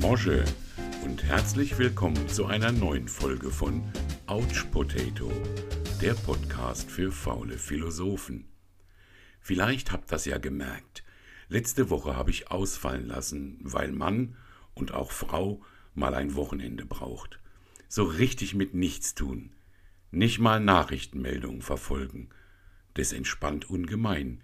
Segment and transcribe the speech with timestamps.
[0.00, 0.44] Mosche
[1.04, 3.82] und herzlich willkommen zu einer neuen Folge von
[4.26, 5.32] Ouch Potato,
[6.02, 8.44] der Podcast für faule Philosophen.
[9.40, 11.02] Vielleicht habt das ja gemerkt.
[11.48, 14.36] Letzte Woche habe ich ausfallen lassen, weil Mann
[14.74, 15.62] und auch Frau
[15.94, 17.40] mal ein Wochenende braucht.
[17.88, 19.52] So richtig mit nichts tun.
[20.10, 22.28] Nicht mal Nachrichtenmeldungen verfolgen.
[22.92, 24.42] Das entspannt ungemein.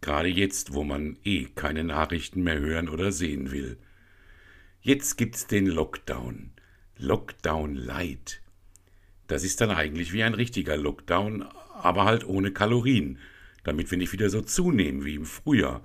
[0.00, 3.76] Gerade jetzt, wo man eh keine Nachrichten mehr hören oder sehen will.
[4.86, 6.52] Jetzt gibt's den Lockdown.
[6.96, 8.40] Lockdown Light.
[9.26, 13.18] Das ist dann eigentlich wie ein richtiger Lockdown, aber halt ohne Kalorien,
[13.64, 15.82] damit wir nicht wieder so zunehmen wie im Frühjahr.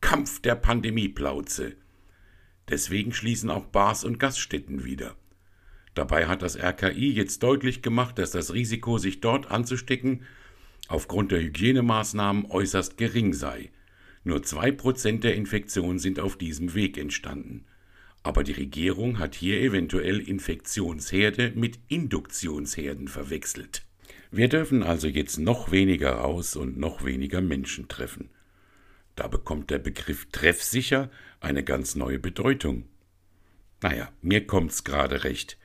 [0.00, 1.76] Kampf der Pandemieplauze.
[2.68, 5.14] Deswegen schließen auch Bars und Gaststätten wieder.
[5.94, 10.24] Dabei hat das RKI jetzt deutlich gemacht, dass das Risiko, sich dort anzustecken,
[10.88, 13.70] aufgrund der Hygienemaßnahmen äußerst gering sei.
[14.24, 17.64] Nur zwei Prozent der Infektionen sind auf diesem Weg entstanden.
[18.22, 23.82] Aber die Regierung hat hier eventuell Infektionsherde mit Induktionsherden verwechselt.
[24.30, 28.30] Wir dürfen also jetzt noch weniger raus und noch weniger Menschen treffen.
[29.16, 32.84] Da bekommt der Begriff treffsicher eine ganz neue Bedeutung.
[33.82, 35.58] Naja, mir kommt's gerade recht.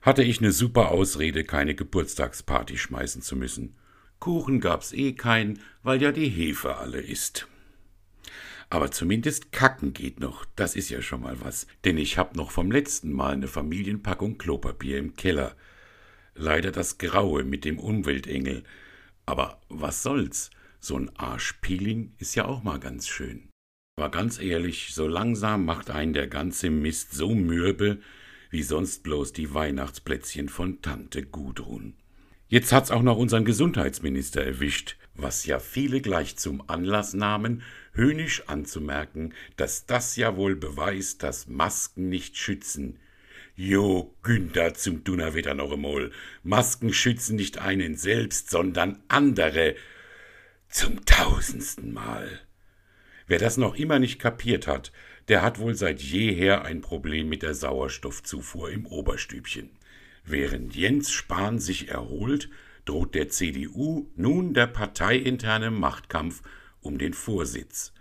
[0.00, 3.76] Hatte ich ne super Ausrede, keine Geburtstagsparty schmeißen zu müssen.
[4.18, 7.46] Kuchen gab's eh keinen, weil ja die Hefe alle ist.
[8.72, 11.66] Aber zumindest kacken geht noch, das ist ja schon mal was.
[11.84, 15.54] Denn ich hab noch vom letzten Mal eine Familienpackung Klopapier im Keller.
[16.34, 18.62] Leider das Graue mit dem Umweltengel.
[19.26, 20.48] Aber was soll's?
[20.80, 23.50] So ein Arschpeeling ist ja auch mal ganz schön.
[23.98, 27.98] Aber ganz ehrlich, so langsam macht einen der ganze Mist so mürbe,
[28.48, 31.92] wie sonst bloß die Weihnachtsplätzchen von Tante Gudrun.
[32.52, 37.62] Jetzt hat's auch noch unseren Gesundheitsminister erwischt, was ja viele gleich zum Anlass nahmen,
[37.94, 42.98] höhnisch anzumerken, dass das ja wohl beweist, dass Masken nicht schützen.
[43.56, 46.10] Jo, Günther zum Donnerwetter noch einmal.
[46.42, 49.74] Masken schützen nicht einen selbst, sondern andere.
[50.68, 52.38] Zum tausendsten Mal.
[53.26, 54.92] Wer das noch immer nicht kapiert hat,
[55.28, 59.70] der hat wohl seit jeher ein Problem mit der Sauerstoffzufuhr im Oberstübchen.
[60.24, 62.48] Während Jens Spahn sich erholt,
[62.84, 66.42] droht der CDU nun der parteiinterne Machtkampf
[66.80, 67.92] um den Vorsitz.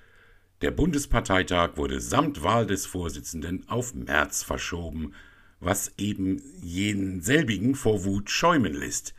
[0.62, 5.14] Der Bundesparteitag wurde samt Wahl des Vorsitzenden auf März verschoben,
[5.60, 9.16] was eben jenen selbigen vor Wut schäumen lässt.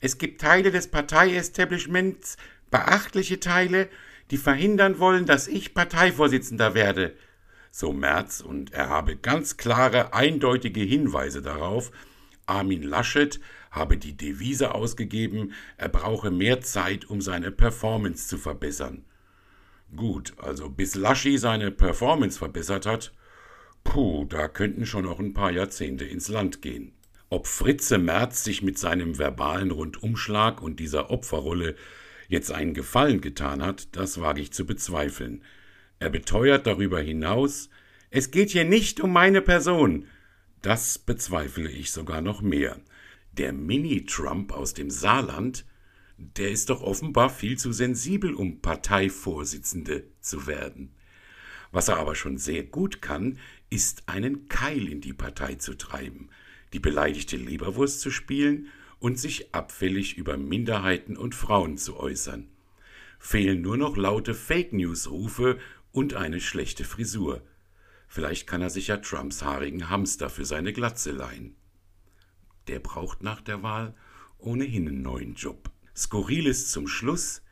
[0.00, 2.36] Es gibt Teile des Parteiestablishments,
[2.70, 3.88] beachtliche Teile,
[4.30, 7.16] die verhindern wollen, dass ich Parteivorsitzender werde.
[7.70, 11.90] So Merz, und er habe ganz klare, eindeutige Hinweise darauf,
[12.46, 13.40] Armin Laschet
[13.70, 19.04] habe die Devise ausgegeben, er brauche mehr Zeit, um seine Performance zu verbessern.
[19.94, 23.12] Gut, also bis Laschi seine Performance verbessert hat,
[23.84, 26.92] puh, da könnten schon noch ein paar Jahrzehnte ins Land gehen.
[27.28, 31.74] Ob Fritze Merz sich mit seinem verbalen Rundumschlag und dieser Opferrolle
[32.28, 35.42] jetzt einen Gefallen getan hat, das wage ich zu bezweifeln.
[35.98, 37.68] Er beteuert darüber hinaus,
[38.10, 40.06] es geht hier nicht um meine Person,
[40.66, 42.80] das bezweifle ich sogar noch mehr.
[43.30, 45.64] Der Mini-Trump aus dem Saarland,
[46.18, 50.90] der ist doch offenbar viel zu sensibel, um Parteivorsitzende zu werden.
[51.70, 53.38] Was er aber schon sehr gut kann,
[53.70, 56.30] ist einen Keil in die Partei zu treiben,
[56.72, 58.66] die beleidigte Leberwurst zu spielen
[58.98, 62.48] und sich abfällig über Minderheiten und Frauen zu äußern.
[63.20, 65.60] Fehlen nur noch laute Fake-News-Rufe
[65.92, 67.40] und eine schlechte Frisur.
[68.06, 71.56] Vielleicht kann er sich ja Trumps haarigen Hamster für seine Glatze leihen.
[72.68, 73.94] Der braucht nach der Wahl
[74.38, 75.70] ohnehin einen neuen Job.
[75.94, 77.42] Skurril ist zum Schluss,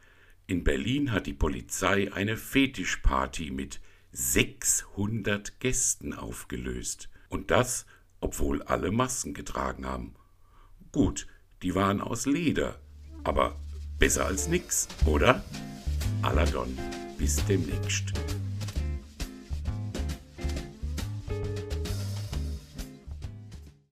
[0.47, 3.81] in Berlin hat die Polizei eine Fetischparty mit
[4.13, 7.09] 600 Gästen aufgelöst.
[7.31, 7.87] Und das,
[8.21, 10.15] obwohl alle Masken getragen haben.
[10.93, 11.27] Gut,
[11.63, 12.79] die waren aus Leder,
[13.25, 13.59] aber
[13.99, 15.43] besser als nix, oder?
[16.23, 16.79] Aladon,
[17.19, 18.13] bis demnächst.